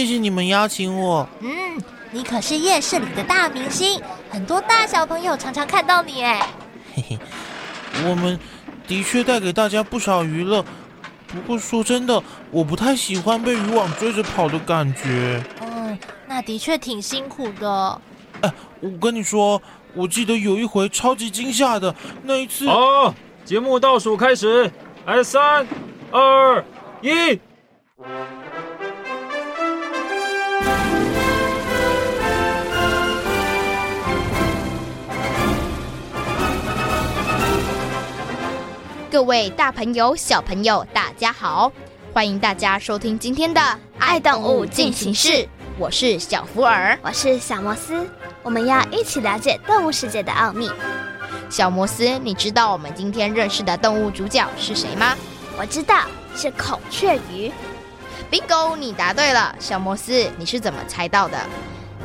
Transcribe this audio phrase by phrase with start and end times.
[0.00, 1.28] 谢谢你们邀请我。
[1.40, 1.78] 嗯，
[2.10, 4.00] 你可是夜市里的大明星，
[4.30, 6.40] 很多大小朋友常常看到你哎。
[6.94, 7.18] 嘿嘿，
[8.08, 8.40] 我们
[8.88, 10.64] 的确带给大家不少娱乐。
[11.28, 15.44] 不过说真的，我不太喜欢被渔网追着跑的感觉。
[15.60, 18.00] 嗯，那的确挺辛苦的。
[18.40, 19.60] 哎，我跟你说，
[19.92, 22.66] 我记得有一回超级惊吓的那一次。
[22.66, 24.72] 好，节目倒数开始，
[25.04, 25.66] 来，三、
[26.10, 26.64] 二、
[27.02, 27.38] 一。
[39.10, 41.72] 各位大朋友、小朋友，大家好！
[42.12, 43.60] 欢迎大家收听今天的
[43.98, 45.28] 《爱动物进行式》，
[45.78, 48.08] 我是小福尔，我是小摩斯，
[48.40, 50.70] 我们要一起了解动物世界的奥秘。
[51.48, 55.16] 小摩斯，你知道我们今天认识的动物主角是谁吗？
[55.58, 56.04] 我知道，
[56.36, 57.50] 是孔雀鱼。
[58.30, 59.52] Bingo，你答对了。
[59.58, 61.36] 小摩斯，你是怎么猜到的？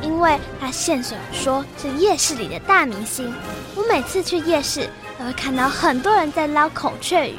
[0.02, 3.32] 因为他线索说是夜市里的大明星，
[3.76, 4.90] 我每次去夜市。
[5.18, 7.34] 都会看到很多人在捞孔雀鱼。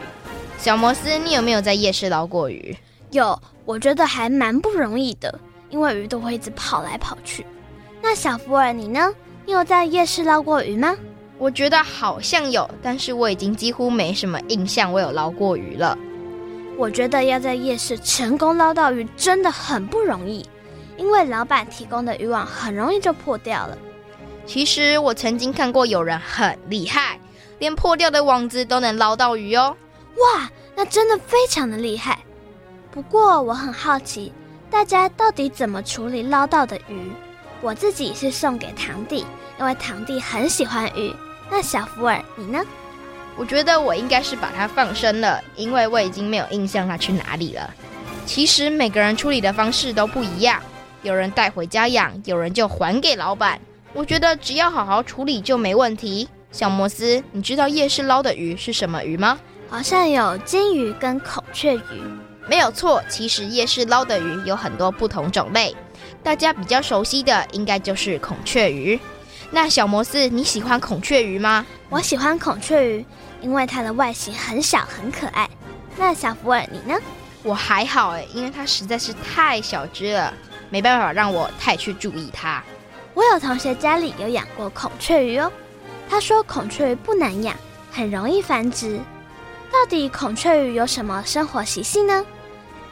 [0.57, 2.75] 小摩斯，你有没有在夜市捞过鱼？
[3.11, 7.45] 有，我觉得还蛮不容易的，因为鱼都会一直跑来跑去。
[8.01, 9.13] 那小福尔，你呢？
[9.45, 10.95] 你有在夜市捞过鱼吗？
[11.37, 15.97] 我觉得好像有，但是我已经几乎没什么印象，我有捞过鱼了。
[16.75, 20.43] 我觉得要在夜市成功捞到鱼真的很不容易，
[20.97, 23.77] 因为老板提供的渔网很容易就破掉了。
[24.45, 27.19] 其实我曾经看过有人很厉害。
[27.59, 29.75] 连破掉的网子都能捞到鱼哦！
[30.17, 32.19] 哇，那真的非常的厉害。
[32.91, 34.33] 不过我很好奇，
[34.69, 37.11] 大家到底怎么处理捞到的鱼？
[37.61, 39.25] 我自己是送给堂弟，
[39.59, 41.13] 因为堂弟很喜欢鱼。
[41.49, 42.63] 那小福尔，你呢？
[43.35, 47.73] 我觉得我应该是把它放生了，因为我已经没有印象它去哪里了。
[48.25, 50.61] 其实每个人处理的方式都不一样，
[51.03, 53.59] 有人带回家养，有人就还给老板。
[53.93, 56.27] 我觉得只要好好处理就没问题。
[56.57, 59.37] 小摩斯，你知道夜市捞的鱼是什么鱼吗？
[59.69, 62.01] 好像有金鱼跟孔雀鱼。
[62.49, 65.75] 没有错，其实夜市捞的鱼有很多不同种类，
[66.23, 68.99] 大家比较熟悉的应该就是孔雀鱼。
[69.51, 71.63] 那小摩斯，你喜欢孔雀鱼吗？
[71.89, 73.05] 我喜欢孔雀鱼，
[73.39, 75.47] 因为它的外形很小很可爱。
[75.95, 76.99] 那小福尔，你呢？
[77.43, 80.33] 我还好诶，因为它实在是太小只了，
[80.71, 82.63] 没办法让我太去注意它。
[83.13, 85.51] 我有同学家里有养过孔雀鱼哦。
[86.09, 87.55] 他说：“孔雀鱼不难养，
[87.91, 88.99] 很容易繁殖。
[89.71, 92.25] 到底孔雀鱼有什么生活习性呢？”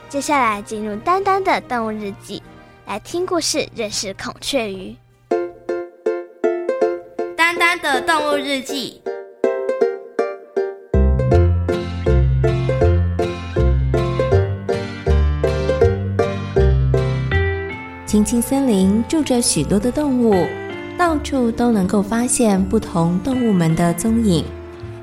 [0.07, 2.43] 接下来进入丹丹的动物日记，
[2.85, 4.95] 来听故事，认识孔雀鱼。
[7.35, 9.01] 丹丹的动物日记。
[18.05, 20.47] 青青森林住着许多的动物。
[20.97, 24.45] 到处都能够发现不同动物们的踪影，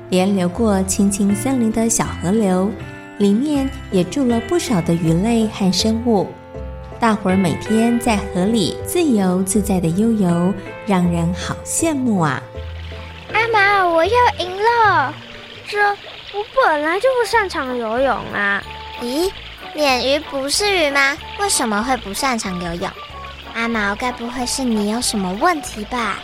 [0.09, 2.69] 连流过青青森林的小河流，
[3.19, 6.27] 里面也住了不少的鱼类和生物。
[6.99, 10.53] 大伙儿每天在河里自由自在的悠游，
[10.85, 12.41] 让人好羡慕啊！
[13.33, 15.13] 阿妈，我又赢了！
[15.67, 18.63] 这我本来就不擅长游泳啊！
[19.01, 19.29] 咦，
[19.75, 21.15] 鲶鱼不是鱼吗？
[21.39, 22.89] 为什么会不擅长游泳？
[23.53, 26.17] 阿毛，该不会是你有什么问题吧？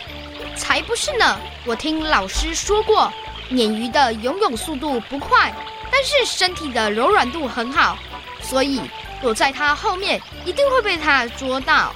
[0.56, 1.38] 才不是呢！
[1.64, 3.10] 我听老师说过，
[3.50, 5.52] 鲶鱼的游泳速度不快，
[5.90, 7.96] 但是身体的柔软度很好，
[8.42, 8.82] 所以
[9.22, 11.94] 躲在它后面一定会被它捉到。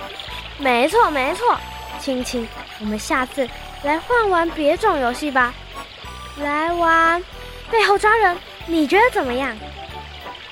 [0.56, 1.58] 没错没错，
[2.00, 2.48] 青青，
[2.80, 3.48] 我们下次
[3.82, 5.52] 来换玩别种游戏吧。
[6.38, 7.22] 来玩
[7.70, 8.36] 背后抓人，
[8.66, 9.56] 你觉得怎么样？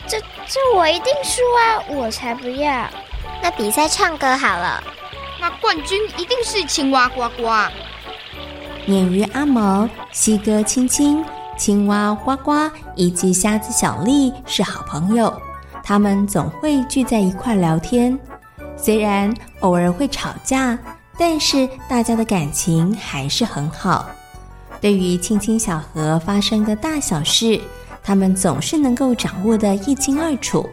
[0.06, 1.82] 这这我一定输啊！
[1.88, 2.88] 我才不要。
[3.42, 4.80] 那比赛唱歌好了，
[5.40, 7.48] 那冠军一定是青蛙呱呱。
[8.86, 11.24] 鲶鱼阿毛、西哥青青、
[11.58, 12.52] 青蛙呱呱
[12.94, 15.32] 以及虾子小丽是好朋友，
[15.82, 18.16] 他们总会聚在一块聊天。
[18.76, 20.78] 虽然偶尔会吵架，
[21.18, 24.08] 但是大家的感情还是很好。
[24.80, 27.60] 对于青青小河发生的大小事，
[28.04, 30.68] 他们总是能够掌握得一清二楚。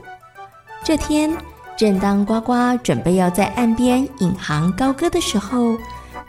[0.83, 1.35] 这天，
[1.79, 2.53] 正当呱呱
[2.83, 5.77] 准备要在岸边引吭高歌的时候，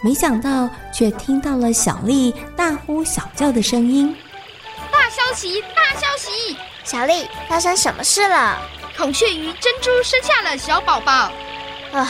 [0.00, 4.16] 没想到却听到了小丽大呼小叫的声音。
[4.92, 5.60] 大消息！
[5.74, 6.56] 大消息！
[6.84, 8.60] 小丽，发生什么事了？
[8.96, 11.12] 孔雀鱼珍珠生下了小宝宝。
[11.90, 12.08] 啊，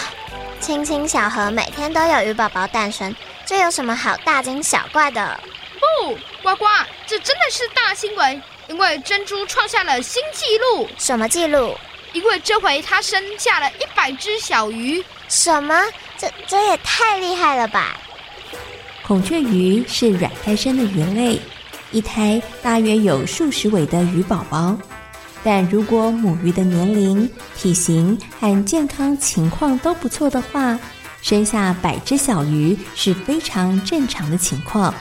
[0.60, 3.16] 青青小河每天都有鱼宝宝诞生，
[3.46, 5.40] 这有什么好大惊小怪的？
[5.81, 6.66] 不，呱呱，
[7.06, 10.86] 这真的是大新闻，因为珍珠创下了新纪录。
[10.98, 11.75] 什么纪录？
[12.12, 15.04] 因为这回它生下了一百只小鱼。
[15.28, 15.74] 什么？
[16.18, 17.96] 这这也太厉害了吧！
[19.06, 21.40] 孔雀鱼是软胎生的鱼类，
[21.90, 24.76] 一胎大约有数十尾的鱼宝宝。
[25.42, 30.78] 但如果母鱼的年龄、体型和健康情况都不错的话，
[31.22, 34.94] 生下百只小鱼是非常正常的情况。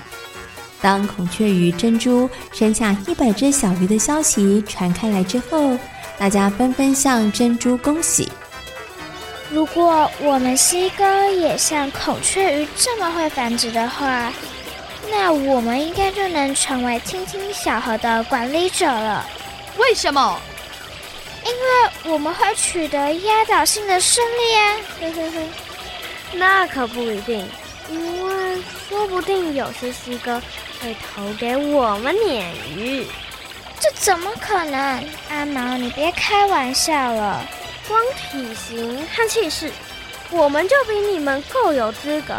[0.81, 5.77] 当孔雀鱼珍珠生下一百只小鱼的消息传开来之后，
[6.19, 8.30] 大家纷纷向珍珠恭喜。
[9.50, 14.31] 如果我们西哥也像孔雀鱼这么会繁殖的话，
[15.10, 19.25] 那我们应该就能成为青青小河的管理者了。
[19.77, 20.39] 为什么？
[21.45, 24.75] 因为我们会取得压倒性的胜利啊！
[25.00, 25.48] 呵呵呵，
[26.33, 27.48] 那可不一定，
[27.89, 30.39] 因为说不定有些西哥
[30.81, 32.44] 会投给我们鲶
[32.75, 33.07] 鱼。
[33.80, 35.04] 这怎么可能？
[35.30, 37.42] 阿毛，你别开玩笑了。
[37.88, 39.72] 光体型和气势，
[40.30, 42.34] 我们就比你们够有资格。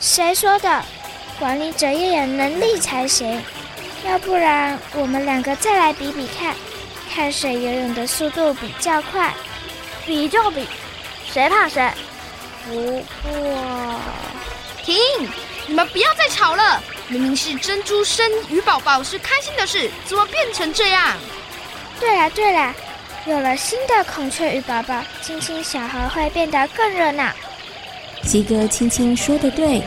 [0.00, 0.82] 谁说的？
[1.38, 3.42] 管理者要有能力才行。
[4.04, 6.54] 要不然，我们两个再来比比看，
[7.12, 9.32] 看谁游泳的速度比较快。
[10.06, 10.66] 比就比，
[11.32, 11.90] 谁怕谁？
[12.66, 14.00] 不过，
[14.82, 14.96] 停！
[15.66, 16.82] 你们不要再吵了。
[17.10, 21.16] 明明是珍珠生鱼宝宝是开心的事，怎么变成这样？
[21.98, 22.72] 对啦对啦，
[23.26, 27.28] 有了新的孔雀鱼宝宝，青青小河会变得更热闹。
[28.22, 29.82] 西哥青青说的对。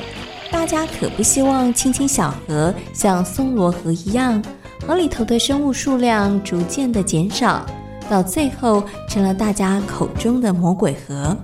[0.52, 4.44] 大家可不希望青青小河像松罗河一样，
[4.86, 7.66] 河里头的生物数量逐渐的减少，
[8.10, 11.36] 到最后成了大家口中的魔鬼河。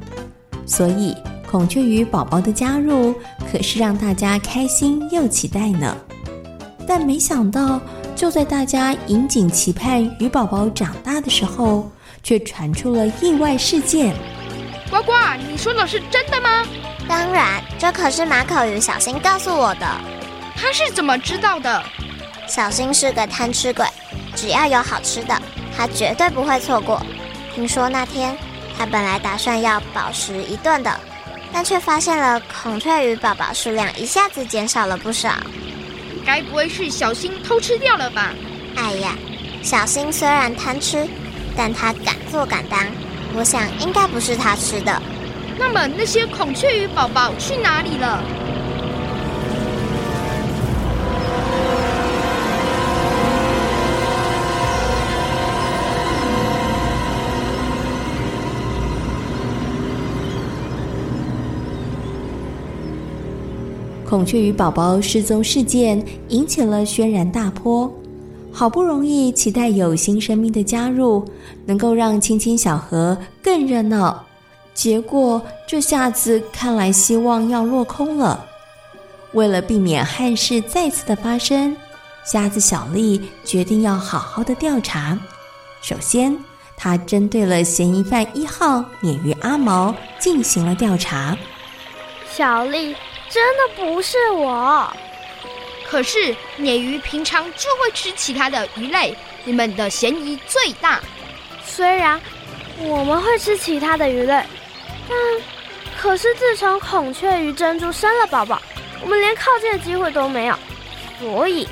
[0.66, 1.16] 所以
[1.50, 3.16] 孔雀鱼宝宝的加入
[3.52, 5.96] 可是让大家开心又期待呢。
[6.88, 7.80] 但没想到，
[8.16, 11.90] 就在大家引颈期盼鱼宝宝长大的时候，
[12.24, 14.16] 却传出了意外事件。
[14.90, 15.14] 呱呱，
[15.50, 16.66] 你说的是真的吗？
[17.08, 19.88] 当然，这可是马口鱼小新告诉我的。
[20.56, 21.84] 他是怎么知道的？
[22.48, 23.86] 小新是个贪吃鬼，
[24.36, 25.42] 只要有好吃的，
[25.78, 27.02] 他绝对不会错过。
[27.54, 28.36] 听说那天
[28.78, 31.00] 他本来打算要饱食一顿的，
[31.52, 35.32] 但却发现了孔雀鱼宝宝数量一下子减少了不少。
[36.26, 38.34] 该不会是小新偷吃掉了吧？
[38.76, 39.18] 哎呀，
[39.64, 41.08] 小新虽然贪吃，
[41.58, 42.80] 但他敢做敢当，
[43.34, 45.02] 我想应该不是他吃的。
[45.58, 48.24] 那么那些孔雀鱼宝宝去哪里了？
[64.10, 67.94] 孔雀鱼宝宝失踪事件引起了轩然大波，
[68.52, 71.24] 好不容易期待有新生命的加入，
[71.64, 74.26] 能够让青青小河更热闹。
[74.74, 78.44] 结果这下子看来希望要落空了。
[79.34, 81.78] 为了避免憾事再次的发生，
[82.26, 85.16] 瞎子小丽决定要好好的调查。
[85.84, 86.36] 首先，
[86.76, 91.38] 她针对了嫌疑犯一号鲶鱼阿毛进行了调查。
[92.32, 92.96] 小丽，
[93.30, 94.92] 真的不是我。
[95.88, 101.00] 可是鲶鱼平常就会吃其他的鱼类，你们的嫌疑最大。
[101.66, 102.20] 虽然
[102.80, 104.44] 我们会吃其他的鱼类。
[105.08, 105.18] 但
[106.00, 108.62] 可是，自从孔雀鱼珍珠生了宝宝，
[109.02, 110.56] 我们连靠近的机会都没有，
[111.20, 111.68] 所以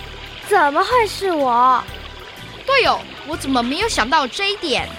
[0.48, 1.84] 怎么会是我？
[2.66, 4.90] 对哦，我怎么没有想到这一点？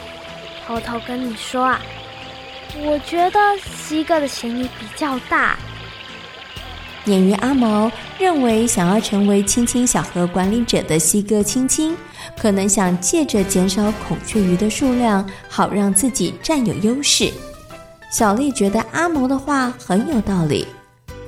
[0.66, 1.80] 偷偷跟你说啊，
[2.84, 5.58] 我觉得西哥的嫌疑比较大。
[7.08, 11.96] 鲶鱼阿毛认为，想要成为青青小河管理者的西哥青青，
[12.38, 17.32] 可能想借着减少孔雀鱼的数量，好让自己占有优势。
[18.12, 20.66] 小丽觉得阿毛的话很有道理，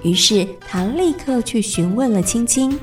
[0.03, 2.79] 于是她立刻去询问了青青。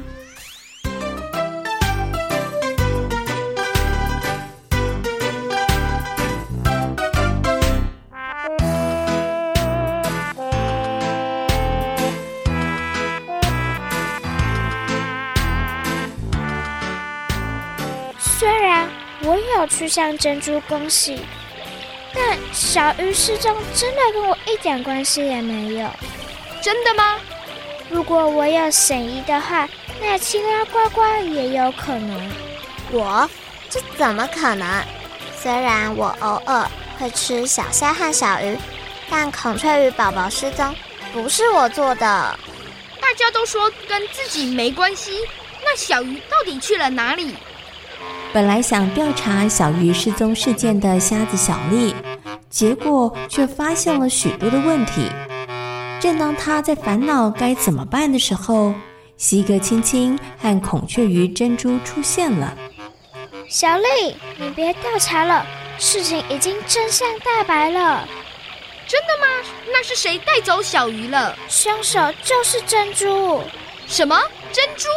[19.67, 21.19] 去向珍珠恭喜。
[22.13, 25.89] 但小鱼失踪真的跟我一点关系也没有，
[26.61, 27.19] 真的吗？
[27.89, 29.69] 如果我有嫌疑的话，
[30.01, 32.31] 那青蛙呱呱也有可能。
[32.91, 33.29] 我？
[33.69, 34.83] 这怎么可能？
[35.39, 38.57] 虽然我偶尔会吃小虾和小鱼，
[39.09, 40.73] 但孔雀鱼宝宝失踪
[41.13, 42.39] 不是我做的。
[42.99, 45.11] 大家都说跟自己没关系，
[45.63, 47.35] 那小鱼到底去了哪里？
[48.33, 51.95] 本来想调查小鱼失踪事件的瞎子小丽，
[52.49, 55.09] 结果却发现了许多的问题。
[55.99, 58.73] 正当他在烦恼该怎么办的时候，
[59.17, 62.55] 西格青青和孔雀鱼珍珠出现了。
[63.49, 65.43] 小丽，你别调查了，
[65.79, 68.07] 事情已经真相大白了。
[68.87, 69.49] 真的吗？
[69.71, 71.35] 那是谁带走小鱼了？
[71.49, 73.41] 凶手就是珍珠。
[73.87, 74.15] 什么？
[74.53, 74.87] 珍珠？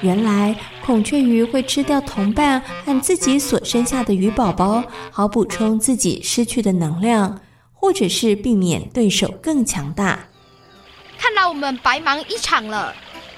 [0.00, 7.40] 原来孔雀鱼会吃掉同伴和自己所生下的鱼宝宝，好补充自己失去的能量，
[7.72, 10.18] 或者是避免对手更强大。
[11.16, 12.92] 看来我们白忙一场了。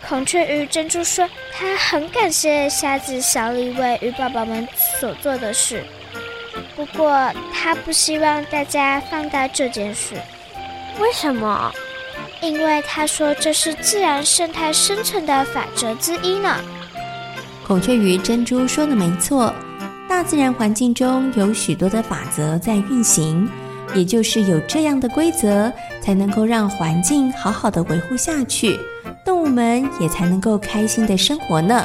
[0.08, 4.66] 孔雀鱼珍珠说：“他很感谢虾子小李为鱼宝宝们
[5.00, 5.84] 所做的事。”
[6.76, 10.14] 不过，他不希望大家放大这件事。
[10.98, 11.72] 为什么？
[12.40, 16.60] 因为他说这是自然生态生存的法则之一呢。
[17.66, 19.50] 孔雀鱼珍珠说的没错，
[20.06, 23.48] 大自然环境中有许多的法则在运行，
[23.94, 28.78] 也就是有这样的规则，才能够让环境好好的维护下去，
[29.24, 31.82] 动物们也才能够开心的生活呢。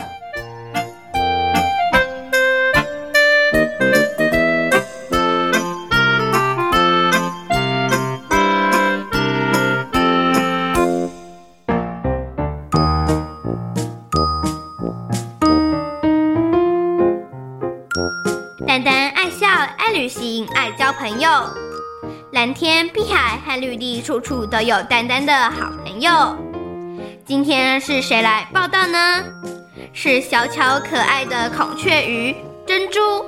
[21.09, 21.27] 朋友，
[22.33, 26.11] 蓝天、碧海和绿地，处处都有丹丹的好朋友。
[27.25, 29.23] 今天是谁来报道呢？
[29.91, 32.35] 是小巧可爱的孔雀鱼
[32.67, 33.25] 珍珠。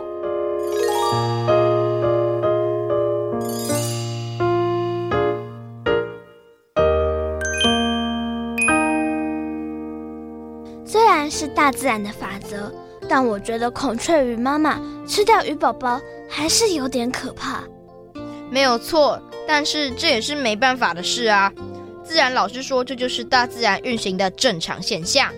[10.86, 12.72] 虽然是大自然的法则，
[13.12, 16.00] 但我觉得孔雀鱼妈妈吃掉鱼宝宝。
[16.34, 17.62] 还是有点可怕，
[18.50, 21.52] 没有错，但是这也是没办法的事啊。
[22.06, 25.30] 自然老师说，这就是大自然运行的正常现象。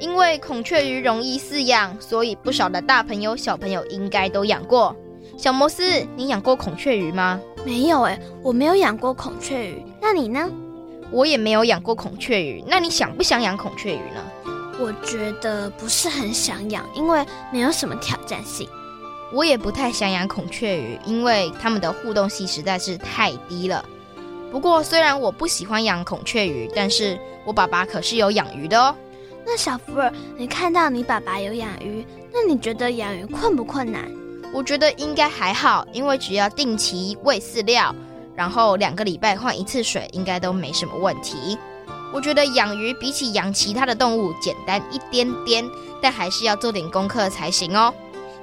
[0.00, 4.96] 因为孔雀鱼容易饲养，所以不少的大朋友、小朋友应该都养过。
[5.36, 5.84] 小摩斯，
[6.16, 7.38] 你养过孔雀鱼吗？
[7.62, 9.84] 没有哎，我没有养过孔雀鱼。
[10.00, 10.50] 那你呢？
[11.10, 12.64] 我也没有养过孔雀鱼。
[12.66, 14.24] 那你想不想养孔雀鱼呢？
[14.78, 18.68] 我觉得不是很想养，因为没有什么挑战性。
[19.32, 23.84] 我也不太想养孔雀鱼，因为它们的互动性实在是太低了。
[24.50, 28.94] 不过，虽然我不喜欢养孔雀鱼，但是我爸爸可是有养鱼的哦。
[29.46, 34.10] 那小福尔，你看到你爸爸有养鱼，那你觉得养鱼困不困难？
[34.52, 37.94] 我觉得应该还好，因为只要定期喂饲料，
[38.36, 41.56] 然后两个礼拜换一次水，应该都没什么问题。
[42.12, 45.68] 我觉得养鱼比起养其他的动物简单一点点，
[46.00, 47.92] 但还是要做点功课才行哦。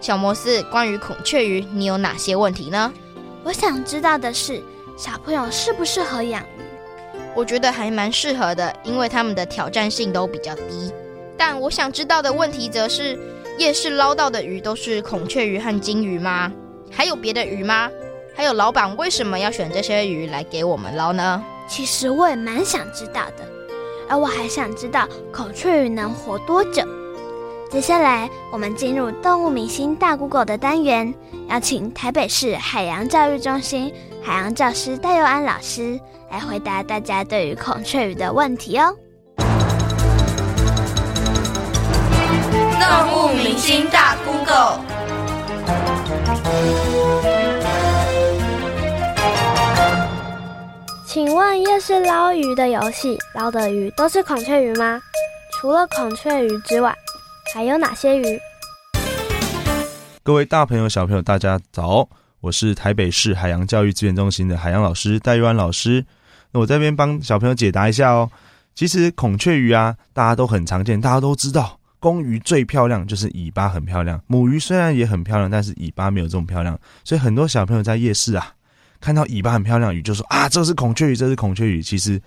[0.02, 2.92] 小摩斯，关于孔雀鱼，你有哪些问题呢？
[3.44, 4.64] 我想知道的是，
[4.98, 6.62] 小朋友适不适合养鱼？
[7.36, 10.92] 我觉得还蛮适合的，因为他们的挑战性都比较低。
[11.38, 13.18] 但我想知道的问题则是，
[13.58, 16.52] 夜市捞到的鱼都是孔雀鱼和金鱼吗？
[16.92, 17.90] 还有别的鱼吗？
[18.36, 21.44] 还有老板为什么要选这些鱼来给我们捞呢？
[21.68, 23.48] 其实我也蛮想知道的，
[24.10, 26.84] 而我还想知道孔雀鱼能活多久。
[27.70, 31.14] 接下来，我们进入动物明星大 Google 的单元，
[31.50, 36.00] 邀请台北市海洋教育中心海洋教师戴佑安老师
[36.32, 38.96] 来回答大家对于孔雀鱼的问题哦。
[42.80, 44.80] 动物明星大 Google，
[51.12, 55.02] 请问夜市捞鱼的游戏，捞的鱼都是孔雀鱼吗？
[55.52, 56.96] 除了孔雀鱼之外，
[57.52, 58.40] 还有哪些鱼？
[60.22, 62.08] 各位大朋友、小朋友，大家早！
[62.42, 66.06] 我是台北市海洋教育资源中心的海洋老师戴玉安老师。
[66.52, 68.30] 那我这边帮小朋友解答一下哦。
[68.76, 74.22] 其实孔雀鱼啊，大家都很常见，大家都知道，公鱼最漂亮就是尾巴很漂亮。
[74.28, 76.80] 母鱼虽然也很漂亮，但是尾巴没有这么漂亮。
[77.04, 78.54] 所以很多小朋友在夜市啊，
[79.00, 81.82] 看到尾巴很漂亮鱼，就说啊，这是孔雀鱼，这是孔雀鱼。
[81.82, 82.22] 其实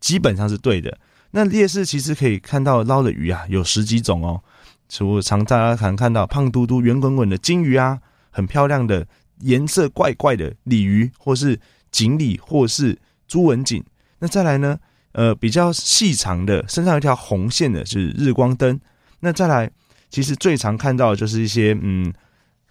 [0.00, 0.96] 基本上是对的。
[1.32, 4.40] 那夜市其实可以看到捞的鱼啊，有十几种哦。
[4.88, 7.98] 除了常大家可能看到胖嘟嘟、圆滚滚的金鱼啊，
[8.30, 9.06] 很漂亮的
[9.40, 11.58] 颜色怪怪的鲤鱼，或是
[11.90, 13.82] 锦鲤，或是朱文锦。
[14.18, 14.78] 那再来呢，
[15.12, 18.78] 呃，比较细长的，身上有一条红线的，是日光灯。
[19.20, 19.70] 那再来，
[20.10, 22.12] 其实最常看到的就是一些嗯。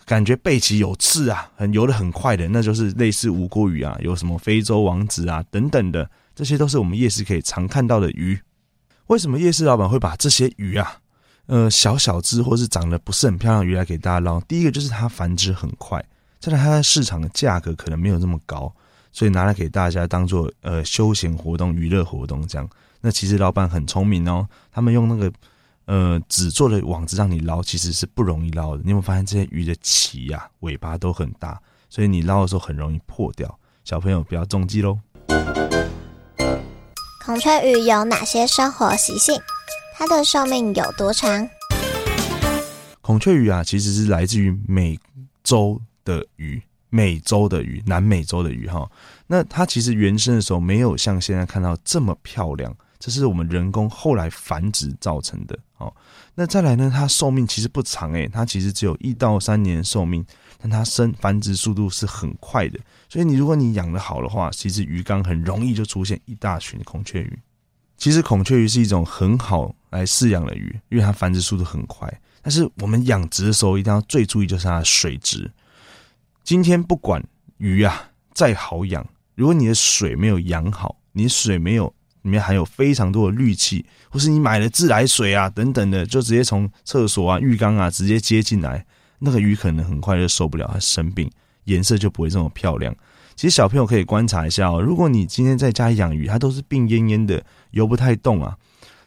[0.06, 8.40] 感觉背鳍有刺啊，很游得很快的，那就是类似吴郭鱼啊，有什么非洲王子啊等等的，这些都是我们夜市可以常看到的鱼。
[9.08, 10.98] 为什么夜市老板会把这些鱼啊，
[11.46, 14.40] 呃，小小只或是长得不是很漂亮的鱼来给大家捞？
[14.42, 16.04] 第一个就是它繁殖很快，
[16.40, 18.74] 再来它在市场的价格可能没有那么高，
[19.12, 22.68] 所以拿来给大家当做呃休闲活动、娱乐活动这样。
[23.02, 25.32] 那其实老板很聪明哦，他们用那个。
[25.92, 28.82] 呃，纸做的网子让你捞，其实是不容易捞的。
[28.86, 33.60] 你有没有发现这些鱼的鳍呀、啊、尾巴都很大，所以你捞的时候很容易破掉。
[33.84, 34.98] 小朋友不要中计喽。
[37.26, 39.38] 孔雀鱼有哪些生活习性？
[39.98, 41.46] 它的寿命有多长？
[43.02, 44.98] 孔雀鱼啊，其实是来自于美
[45.44, 48.90] 洲的鱼，美洲的鱼，南美洲的鱼哈。
[49.28, 52.74] 那它其实原生的时候没有像现在看到这么漂亮。
[52.98, 55.94] 这是我们人工后来繁殖造成的哦。
[56.36, 56.90] 那再来呢？
[56.94, 60.26] 它寿命其实不长诶，它其实只有一到三年寿命，
[60.58, 62.80] 但它生繁殖速度是很快的。
[63.10, 67.40] 所以你如果你养的好的话，其实鱼缸很容易就出现一大群孔雀鱼。
[67.98, 72.12] 其实孔雀鱼是一种很好来饲养的鱼，因为它繁殖速度很快。
[72.42, 75.52] 但是我们养殖的时候一定要最注意就是它的水质。
[76.44, 77.24] 今天不管
[77.58, 81.94] 鱼啊再好养，如果你的水没有养好，你水没有。
[82.24, 88.86] 里面含有非常多的氯气，或是你买了自来水啊等等的，就直接从厕所啊、浴缸啊直接接进来，
[89.20, 91.30] 那个鱼可能很快就受不了，它生病，
[91.64, 92.96] 颜色就不会这么漂亮。
[93.36, 98.56] 其实小朋友可以观察一下哦，如果你今天在家里养鱼，它都是病恹恹的，游不太动啊，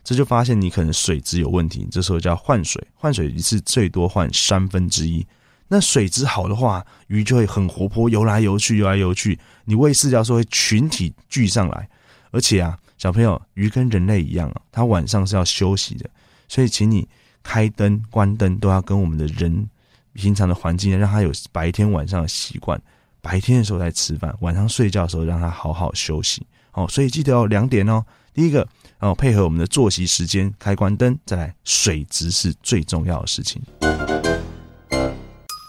[0.03, 5.25] 这就发现你可能水质有问题，这时候就要换水，换水一次最多换三分之一。
[5.69, 11.89] 那水质好的话，鱼就会很活泼，游来游去，游来游去，你喂饲料时候会群体聚上来，
[12.33, 12.77] 而且啊。
[13.05, 16.09] 小朋友，鱼跟人类一样啊，它晚上是要休息的，
[16.49, 17.07] 所以请你
[17.43, 19.69] 开灯、关灯都要跟我们的人
[20.15, 22.81] 平常的环境，让它有白天晚上的习惯。
[23.21, 26.47] 白天的时候在吃饭，晚上睡觉的时候让它好好休息。
[26.73, 28.03] 哦，所以记得有两点哦。
[28.33, 28.67] 第一个，
[29.01, 33.61] 哦，配合我们的作息时间开关灯，再来水质是最重要的事情。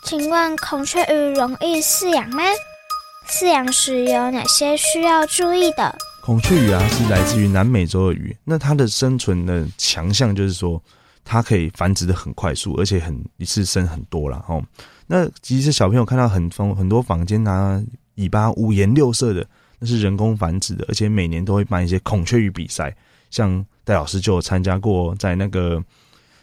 [0.05, 2.43] 请问孔雀鱼容易饲养吗？
[3.27, 5.97] 饲养时有哪些需要注意的？
[6.25, 8.35] 孔雀鱼啊，是来自于南美洲的鱼。
[8.43, 10.81] 那它的生存的强项就是说，
[11.23, 14.59] 它可以繁殖的很快速，而且很一次生很多了哦。
[15.05, 17.79] 那其实小朋友看到很多很多房间拿
[18.15, 22.91] 尾巴五颜六色的，那是人工繁殖的，而且每年都会办一些孔雀鱼比赛。
[23.29, 25.79] 像戴老师就有参加过，在那个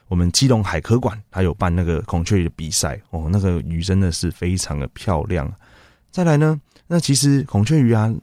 [0.07, 3.29] 我们基隆海科馆，他有办那个孔雀鱼的比赛哦。
[3.29, 5.53] 那个鱼真的是非常的漂亮。
[6.13, 8.15] 再来呢，那其实孔雀鱼啊。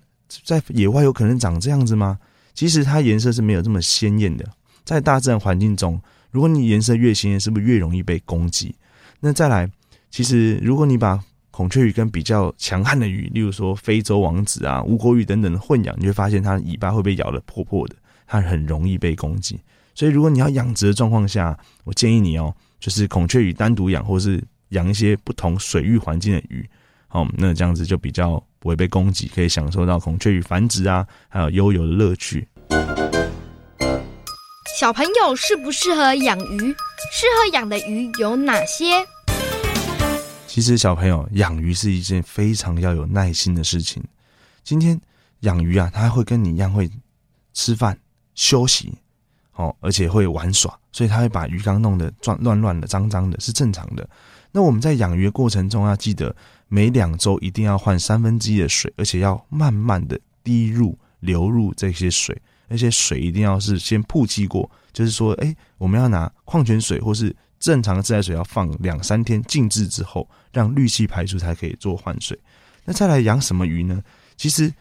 [0.44, 2.20] 在野外有可能长这样子吗？
[2.54, 4.46] 其实它颜色是没有这么鲜艳的。
[4.84, 8.76] 在大自然环境中，如果你颜色越鲜艳，是不是越容易被攻击？
[9.20, 9.70] 那再来，
[10.10, 19.60] 其实如果你把孔雀鱼跟比较强悍的鱼，例如说非洲王子啊、吴郭鱼等等的混养，你会发现它的尾巴会被咬得破破的，它很容易被攻击。
[19.94, 26.68] 所以如果你要养殖的状况下，我建议你哦，就是孔雀鱼单独养，或是养一些不同水域环境的鱼。
[27.12, 32.48] 好，那这样子就比较不会被攻击，可以享受到孔雀鱼繁殖啊，还有悠游的乐趣。
[34.80, 36.60] 小朋友适不适合养鱼？
[37.12, 39.04] 适合养的鱼有哪些？
[40.46, 44.04] 其实小朋友养鱼是一件非常要有耐心的事情。
[44.64, 45.02] 今天
[45.40, 46.88] 养鱼啊，它会跟你一样会
[47.56, 47.98] 吃饭、
[48.36, 48.94] 休息，
[49.56, 54.08] 哦，而且会玩耍，所以它会把鱼缸弄得乱乱乱的、脏脏的，是正常的。
[54.52, 56.36] 那我们在养鱼的过程中要记得。
[56.70, 72.40] 每两周一定要换三分之一的水，而且要慢慢的滴入流入这些水，而且水一定要是先曝气过，就是说，哎，我们要拿矿泉水或是正常的自来水，要放两三天静置之后，让氯气排出才可以做换水。
[72.86, 74.02] 那再来养什么鱼呢？
[74.38, 74.72] 其实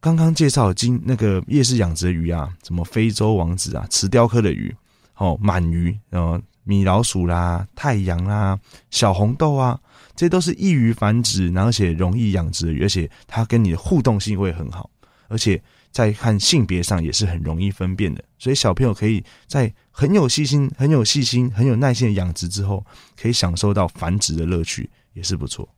[0.00, 4.74] 刚刚介绍今那个夜市养殖的鱼啊，什么非洲王子啊，瓷雕科的鱼，
[5.16, 8.56] 哦，鳗鱼，然后米老鼠啦，太阳啦，
[8.90, 9.78] 小红豆啊。
[10.16, 14.90] 这都是易于繁殖，而且容易养殖的鱼，而且它跟你的互动性会很好，
[15.28, 18.24] 而且在看性别上也是很容易分辨的。
[18.38, 22.84] 所以小朋友可以在很有细心、很有细心、很有耐心的养殖之后，
[23.20, 25.68] 可以享受到繁殖的乐趣，也是不错。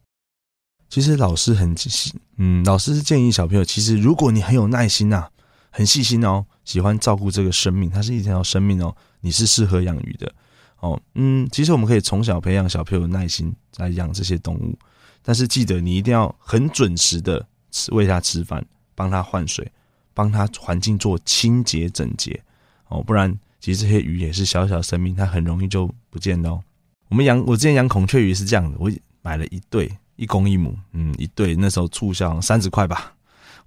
[0.88, 5.28] 其实老师很细，嗯，老师是建议小朋友，其实如果你很有耐心呐、
[5.70, 10.32] 很细心哦，喜欢照顾这个生命，它是一条生命哦，你是适合养鱼的。
[10.80, 14.78] 哦，嗯，其实我们可以从小培养小朋友的耐心来养这些动物，
[15.22, 18.64] 但是记得你一定要很准时的吃喂它吃饭，
[18.94, 19.70] 帮它换水，
[20.14, 22.40] 帮它环境做清洁整洁
[22.88, 26.60] 哦，不然其实这些鱼也是小小生命，它很容易就不见了。
[27.08, 28.88] 我们养我之前养孔雀鱼是这样的，我
[29.20, 33.14] 买了一对，一公一母，嗯，一对那时候促销三十块吧，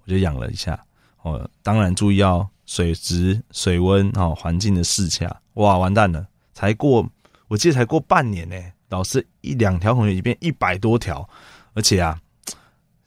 [0.04, 0.82] 我就养了一下
[1.20, 6.26] 哦，当然注意要水质、水温哦，环境的适恰，哇，完蛋了。
[6.62, 7.04] 才过，
[7.48, 8.54] 我记得才过半年呢，
[8.88, 11.28] 老师一两条孔雀鱼变一百多条，
[11.74, 12.16] 而且啊，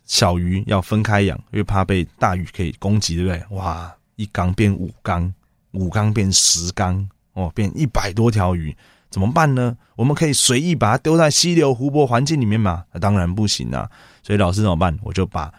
[0.04, 3.58] 小鱼要分开养，因为怕被大鱼可以攻击，对不对？
[3.58, 5.34] 哇，一缸变五缸，
[5.72, 8.76] 五缸变十缸，哦，变一百多条鱼，
[9.10, 9.78] 怎么办呢？
[9.96, 12.84] 我们可以随意把它丢在溪流、湖泊环境里面吗？
[12.92, 13.90] 那当然不行啊！
[14.22, 15.00] 所以老师怎么办？
[15.02, 15.54] 我就把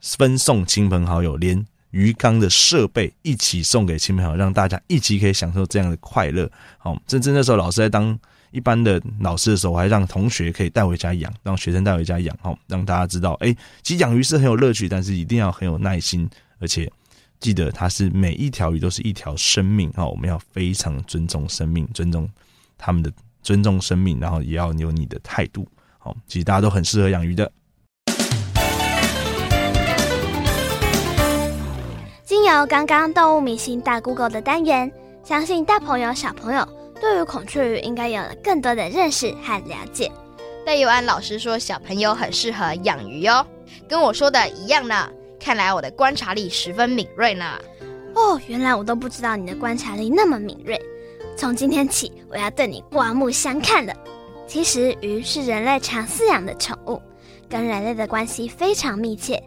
[0.00, 1.66] 分送亲朋好友，连。
[1.92, 6.50] 鱼缸的设备一起送给亲朋好友，让大家一起可以享受这样的快乐。
[6.78, 8.18] 好，甚至那时候老师在当
[8.50, 12.36] 一般的老师的时候，我还让同学可以带回家养，让学生带回家养。
[12.40, 16.28] 好，让大家知道，哎，其实养鱼是很有乐趣，但是一定要很有耐心，
[16.58, 16.90] 而且
[17.40, 19.92] 记得它是每一条鱼都是一条生命。
[19.94, 22.28] 好，我们要非常尊重生命，尊重
[22.76, 25.68] 他们的尊重生命，然后也要有你的态度。
[25.98, 27.50] 好，其实大家都很适合养鱼的。
[32.32, 34.90] 经由刚刚动物明星大 Google 的单元，
[35.22, 36.66] 相信大朋友小朋友
[36.98, 40.10] 对于孔雀鱼应该有了更多的认识和了解。
[40.64, 43.46] 戴佑安老师说，小朋友很适合养鱼哦，
[43.86, 45.10] 跟我说的一样呢。
[45.38, 47.44] 看来我的观察力十分敏锐呢。
[48.14, 50.80] 哦，原来我都不知道你的观察力那么敏锐。
[51.36, 53.92] 从今天起，我要对你刮目相看了。
[54.46, 56.98] 其实鱼是人类常饲养的宠物，
[57.46, 59.38] 跟人类的关系非常密切。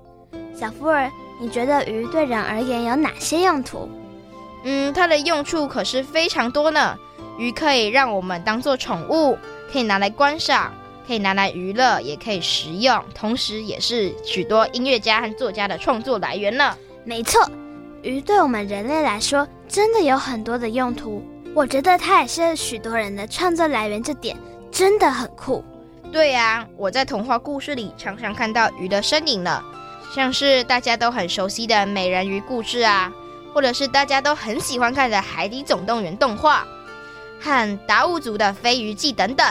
[0.54, 1.12] 小福尔。
[1.40, 3.90] 你觉得鱼对人而言有哪些用途？
[4.64, 6.98] 嗯，它的用处可是非常多呢。
[7.38, 9.38] 鱼可以让我们当做宠物，
[9.72, 10.74] 可以拿来观赏，
[11.06, 16.76] 可以拿来娱乐，也可以食用，同时也是许多音乐家和作家的创作来源呢。
[17.04, 17.48] 没错，
[18.02, 21.22] 鱼对我们人类来说真的有很多的用途。
[21.54, 24.36] 我觉得它也是许多人的创作来源，这点
[24.72, 25.64] 真的很酷。
[26.12, 29.62] 对呀，我在童话故事里常常看到鱼的身影呢。
[30.16, 33.12] 像是大家都很熟悉的美人鱼故事啊，
[33.54, 36.66] 或者是大家都很喜欢看的《海底总动员》动画，
[37.38, 39.46] 和达悟族的《飞鱼记》等等。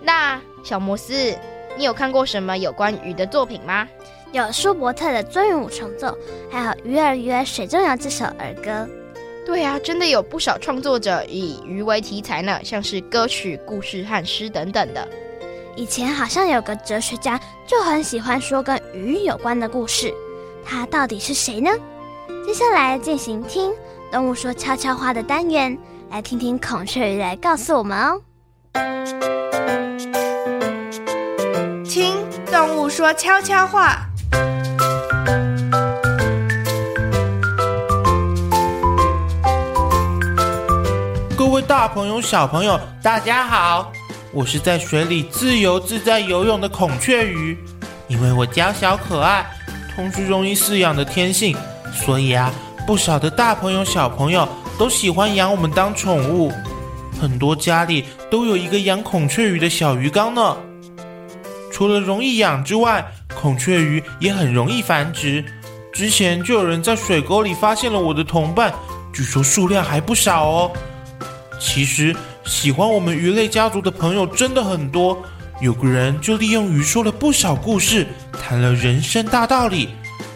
[0.00, 1.36] 那小摩斯，
[1.76, 3.86] 你有看过什么有关鱼的作品吗？
[4.32, 6.06] 有舒伯特的《鱒与五重奏》，
[6.50, 8.88] 还有《鱼儿鱼儿水中游》这首儿歌。
[9.44, 15.06] 对啊，真的有不少创作者以鱼为题材呢，像是歌曲、故事和诗等等的。
[15.76, 20.14] 以前好像有个哲学家就很喜欢说跟鱼有关的故事，
[20.64, 21.70] 他到底是谁呢？
[22.46, 23.72] 接下来进行听
[24.12, 25.76] 动物说悄悄话的单元，
[26.10, 28.20] 来听听孔雀鱼来告诉我们哦。
[31.84, 32.14] 听
[32.52, 34.06] 动物说悄悄话，
[41.36, 43.90] 各位大朋友、小朋友，大家好。
[44.34, 47.56] 我是在水里自由自在游泳的孔雀鱼，
[48.08, 49.46] 因为我娇小可爱，
[49.94, 51.56] 同时容易饲养的天性，
[51.92, 52.52] 所以啊，
[52.84, 56.52] 不少的大朋友小朋友都喜欢养我们当宠物，
[57.20, 60.56] 很多家里都有一个养孔雀鱼的小鱼缸呢。
[61.72, 63.06] 除了容易养之外，
[63.40, 65.44] 孔雀鱼也很容易繁殖。
[65.92, 68.74] 之前就有人在水沟里发现了我的同伴，
[69.12, 70.72] 据说数量还不少哦。
[71.60, 72.12] 其实。
[72.46, 75.22] 喜欢我们鱼类家族的朋友真的很多，
[75.60, 79.88] 有个人就利用鱼说了不少故事，谈了人生大道理。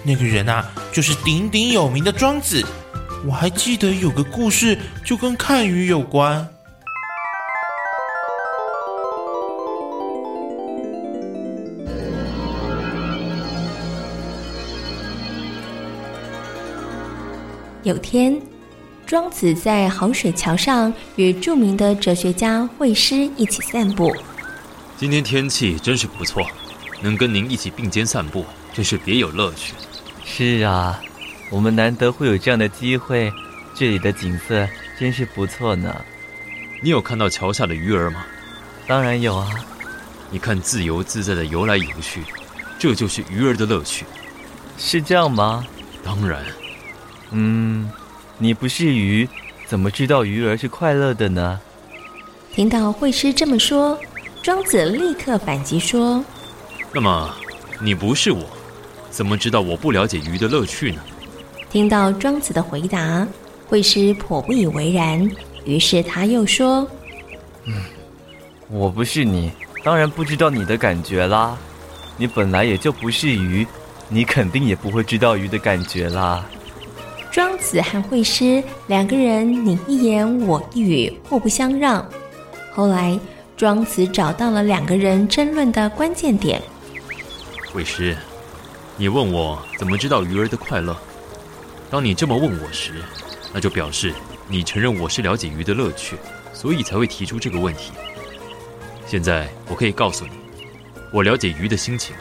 [0.02, 2.64] 那个人啊，就是鼎鼎有名的庄子。
[3.26, 6.46] 我还记得有个故事就跟看鱼有关。
[17.82, 18.40] 有天。
[19.08, 24.14] 庄子在衡水桥上与著名的哲学家惠施一起散步。
[24.98, 26.46] 今天天气真是不错，
[27.00, 29.72] 能跟您一起并肩散步，真是别有乐趣。
[30.26, 31.00] 是啊，
[31.48, 33.32] 我们难得会有这样的机会，
[33.74, 34.68] 这里的景色
[35.00, 36.04] 真是不错呢。
[36.82, 38.26] 你有看到桥下的鱼儿吗？
[38.86, 39.48] 当然有啊。
[40.30, 42.22] 你看自由自在的游来游去，
[42.78, 44.04] 这就是鱼儿的乐趣。
[44.76, 45.66] 是这样吗？
[46.04, 46.44] 当然。
[47.30, 47.90] 嗯。
[48.40, 49.28] 你不是鱼，
[49.66, 51.60] 怎么知道鱼儿是快乐的呢？
[52.52, 53.98] 听到惠施这么说，
[54.42, 56.24] 庄子立刻反击说
[56.94, 57.34] ：“那么，
[57.80, 58.44] 你不是我，
[59.10, 61.00] 怎么知道我不了解鱼的乐趣呢？”
[61.68, 63.26] 听到庄子的回答，
[63.66, 65.28] 惠施颇不以为然。
[65.64, 66.88] 于是他又说
[67.66, 67.74] ：“嗯，
[68.70, 69.50] 我不是你，
[69.82, 71.58] 当然不知道你的感觉啦。
[72.16, 73.66] 你本来也就不是鱼，
[74.08, 76.44] 你肯定也不会知道鱼的感觉啦。
[77.38, 82.04] 庄子和惠施两个人你一言我一语，互不相让。
[82.72, 83.16] 后来，
[83.56, 86.60] 庄子找到了两个人争论的关键点。
[87.72, 88.16] 惠施，
[88.96, 90.96] 你问我怎么知道鱼儿的快乐？
[91.88, 92.94] 当你这么问我时，
[93.54, 94.12] 那就表示
[94.48, 96.16] 你承认我是了解鱼的乐趣，
[96.52, 97.92] 所以才会提出这个问题。
[99.06, 100.32] 现在我可以告诉你。
[101.12, 102.16] 我了解鱼的心情，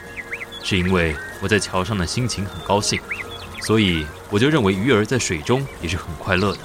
[0.62, 3.00] 是因为我在桥上的心情很高兴，
[3.60, 6.58] 所以我就认为鱼儿在水中也是很快乐的。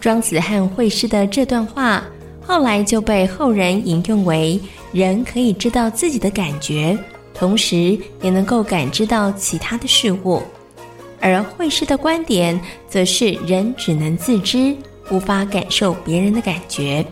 [0.00, 2.02] 庄子和惠施的这段话，
[2.40, 4.60] 后来就被后人引用为
[4.92, 6.96] 人可以知道自己的感觉，
[7.34, 10.42] 同时也能够感知到其他的事物。
[11.20, 14.74] 而惠施的观点，则是人只能自知，
[15.10, 17.04] 无法感受别人的感觉。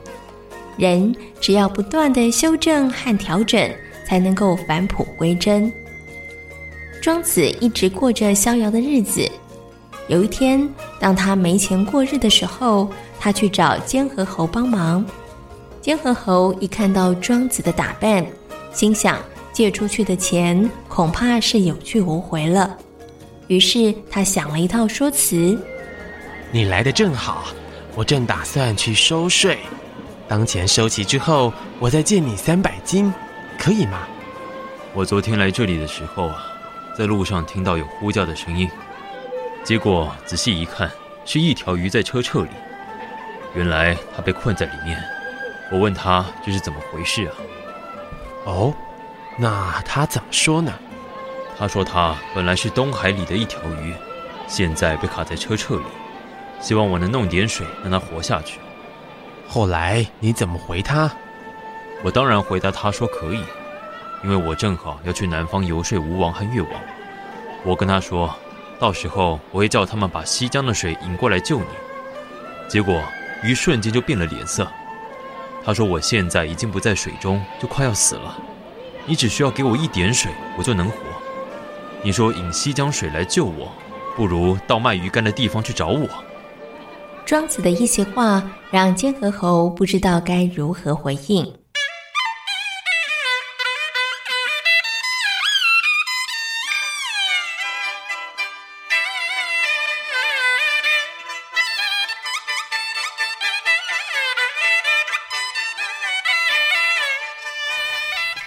[0.77, 3.71] 人只要不断地修正和调整。
[4.09, 5.71] 才能够返璞归真。
[7.09, 9.27] 庄子一直过着逍遥的日子。
[10.09, 10.69] 有一天，
[11.01, 12.87] 当他没钱过日的时候，
[13.19, 15.03] 他去找监河侯帮忙。
[15.81, 18.27] 监河侯一看到庄子的打扮，
[18.75, 19.19] 心想
[19.55, 22.77] 借出去的钱恐怕是有去无回了。
[23.47, 25.59] 于是他想了一套说辞
[26.53, 27.45] ：“你来的正好，
[27.95, 29.57] 我正打算去收税，
[30.29, 33.11] 当钱收齐之后，我再借你三百斤。”
[33.59, 34.07] 可以吗？
[34.93, 36.45] 我昨天来这里的时候啊，
[36.99, 38.69] 在路上听到有呼叫的声音，
[39.63, 40.91] 结果仔细一看，
[41.25, 42.49] 是一条鱼在车辙里。
[43.55, 45.01] 原来它被困在里面。
[45.71, 47.35] 我问他这是怎么回事啊？
[48.47, 48.75] 哦，
[49.37, 50.73] 那他怎么说呢？
[51.57, 53.95] 他说他本来是东海里的一条鱼，
[54.49, 55.85] 现在被卡在车辙里，
[56.61, 58.59] 希望我能弄点水让它活下去。
[59.47, 61.09] 后来你怎么回他？
[62.03, 63.45] 我当然回答他说可以，
[64.25, 66.71] 因为我正好要去南方游说吴王和越王。
[67.65, 68.35] 我跟他说，
[68.79, 71.67] 到时候我会叫他们把西江的水引过来救你。
[72.69, 73.03] 结果
[73.43, 74.67] 鱼瞬间就变了脸色。
[75.65, 78.39] 他说我现在已经不在水中，就快要死了。
[79.07, 80.97] 你只需要给我一点水，我就能活。
[82.03, 83.73] 你说引西江水来救我，
[84.17, 86.09] 不如到卖鱼干的地方去找我。
[87.27, 91.53] 庄子的一席话让监河侯不知道该如何回应。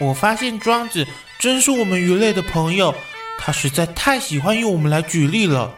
[0.02, 2.96] 我发现庄子真是我们鱼类的朋友，
[3.38, 5.76] 他实在太喜欢用我们来举例了。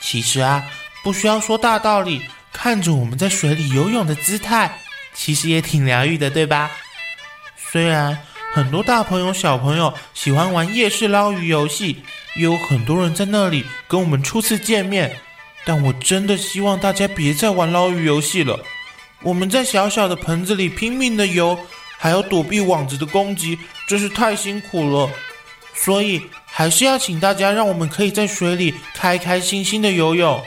[0.00, 0.64] 其实啊，
[1.04, 2.20] 不需要说大道理，
[2.52, 4.76] 看着我们在水里游泳的姿态，
[5.14, 6.68] 其实也挺疗愈的，对吧？
[7.56, 8.18] 虽然
[8.52, 12.02] 很多大朋友小朋友喜欢玩夜市捞鱼游戏，
[12.34, 15.16] 也有很多人在那里跟我们初次见面，
[15.64, 18.58] 但我真的希望大家别再玩捞鱼游戏了。
[19.22, 21.56] 我们在小小的盆子里拼命的游。
[21.98, 25.10] 还要躲避网子的攻击，真是太辛苦了。
[25.74, 30.42] 所以还是要请大家，让我们可以在水里开开心心的游泳。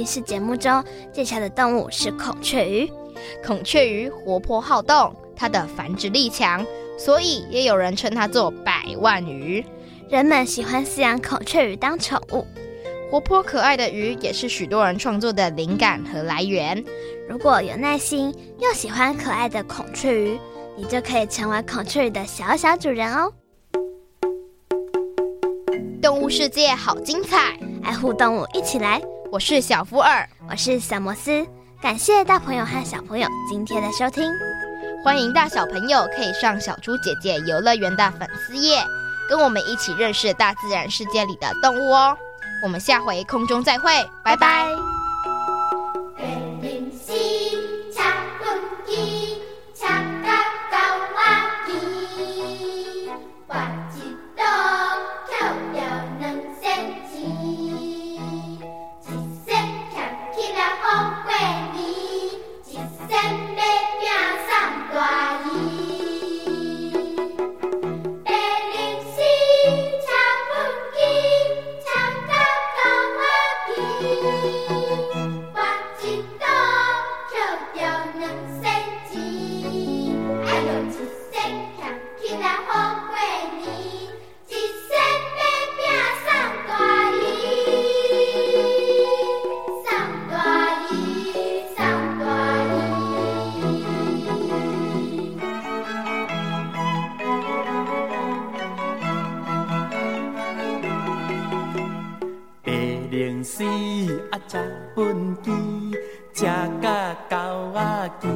[0.00, 0.82] 动物进行式节目中
[1.12, 2.90] 介绍的动物是孔雀鱼。
[3.44, 6.64] 孔雀鱼活泼好动，它的繁殖力强，
[6.98, 9.64] 所以也有人称它做百万鱼。
[10.08, 12.46] 人们喜欢饲养孔雀鱼当宠物。
[13.10, 16.82] 活泼可爱的鱼也是许多人创作的灵感和来源。
[17.28, 20.38] 如果有耐心又喜欢可爱的孔雀鱼，
[20.76, 23.32] 你就可以成为孔雀鱼的小小主人哦。
[26.00, 29.02] 动物世界好精彩，爱护动物一起来！
[29.32, 31.46] 我是小福二，我是小摩斯，
[31.80, 34.24] 感谢大朋友和小朋友今天的收听。
[35.04, 38.82] 欢迎大小朋友可以上小猪姐姐游乐园的粉丝页，
[39.28, 42.16] 跟我们一起认识大自然世界里的动物哦。
[42.64, 43.92] 我们下回空中再会，
[44.24, 44.89] 拜拜。
[103.44, 103.64] 时
[104.30, 104.56] 啊，食
[104.96, 105.52] 畚箕，
[106.32, 106.46] 食
[106.80, 107.36] 甲狗
[107.74, 108.32] 仔甜，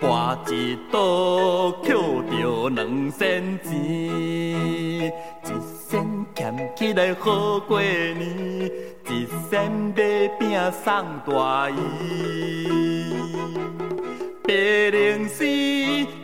[0.00, 0.02] 跋
[0.50, 1.90] 一倒捡
[2.30, 5.48] 着两仙钱，一
[5.86, 5.90] 仙
[6.34, 8.18] 俭起来好过年，
[9.08, 10.42] 一仙买饼
[10.82, 11.74] 送大姨。
[14.44, 15.44] 白龙丝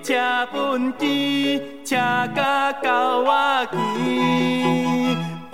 [0.02, 0.14] 车
[0.52, 1.94] 畚箕，车
[2.34, 3.76] 甲狗仔骑，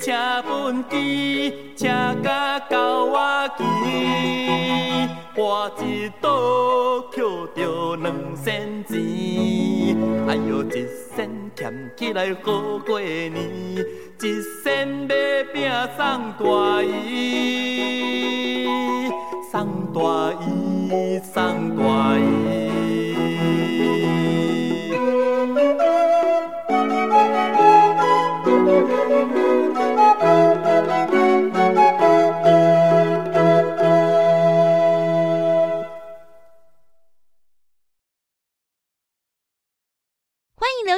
[0.00, 1.90] 请分箕，请
[2.22, 3.62] 到我瓦墘，
[5.84, 6.24] 一道
[7.12, 7.22] 捡
[7.54, 8.96] 着两仙钱。
[10.26, 11.60] 哎哟，一仙捡
[11.96, 14.24] 起来好过年，一
[14.64, 15.14] 仙买
[15.52, 18.66] 饼送大姨，
[19.52, 19.52] 送
[19.92, 20.00] 大
[20.40, 22.79] 姨，送大姨。